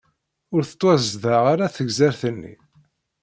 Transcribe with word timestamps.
Ur 0.53 0.61
tettwazdeɣ 0.63 1.43
ara 1.53 1.73
tegzirt-nni. 1.75 2.53